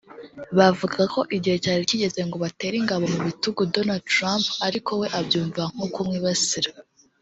[0.57, 5.61] bavugaga ko igihe cyari kigeze ngo batere ingabo mu bitugu Donald Trump ariko we abyumva
[5.73, 6.71] nko kumwibasira